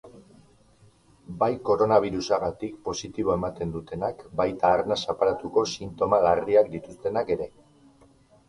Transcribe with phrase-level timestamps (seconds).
[1.41, 7.49] Bai koronabirusagatik positibo ematen dutenak baita arnas aparatuko sintoma larriak dituztenak ere.